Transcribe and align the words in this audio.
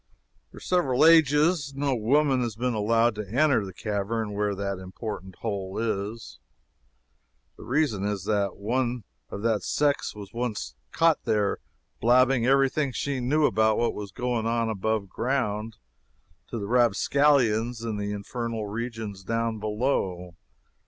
For 0.51 0.59
several 0.59 1.05
ages 1.05 1.75
no 1.75 1.93
woman 1.93 2.41
has 2.41 2.55
been 2.55 2.73
allowed 2.73 3.13
to 3.13 3.29
enter 3.29 3.63
the 3.63 3.71
cavern 3.71 4.31
where 4.33 4.55
that 4.55 4.79
important 4.79 5.35
hole 5.41 5.77
is. 5.77 6.39
The 7.55 7.65
reason 7.65 8.03
is 8.03 8.23
that 8.23 8.57
one 8.57 9.03
of 9.29 9.43
the 9.43 9.59
sex 9.59 10.15
was 10.15 10.33
once 10.33 10.73
caught 10.91 11.23
there 11.25 11.59
blabbing 11.99 12.47
every 12.47 12.67
thing 12.69 12.93
she 12.93 13.19
knew 13.19 13.45
about 13.45 13.77
what 13.77 13.93
was 13.93 14.09
going 14.11 14.47
on 14.47 14.69
above 14.71 15.07
ground, 15.07 15.77
to 16.47 16.57
the 16.57 16.65
rapscallions 16.65 17.83
in 17.83 17.97
the 17.97 18.11
infernal 18.11 18.65
regions 18.65 19.23
down 19.23 19.59
below. 19.59 20.33